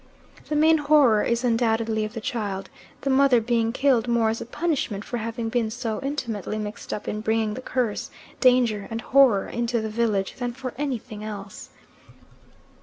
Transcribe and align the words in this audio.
The 0.49 0.55
main 0.55 0.79
horror 0.79 1.21
is 1.21 1.43
undoubtedly 1.43 2.03
of 2.05 2.13
the 2.15 2.21
child, 2.21 2.71
the 3.01 3.11
mother 3.11 3.39
being 3.39 3.71
killed 3.71 4.07
more 4.07 4.29
as 4.29 4.41
a 4.41 4.47
punishment 4.47 5.05
for 5.05 5.17
having 5.17 5.47
been 5.49 5.69
so 5.69 5.99
intimately 6.01 6.57
mixed 6.57 6.91
up 6.91 7.07
in 7.07 7.21
bringing 7.21 7.53
the 7.53 7.61
curse, 7.61 8.09
danger, 8.39 8.87
and 8.89 9.01
horror 9.01 9.47
into 9.47 9.79
the 9.79 9.89
village 9.91 10.37
than 10.37 10.53
for 10.53 10.73
anything 10.75 11.23
else. 11.23 11.69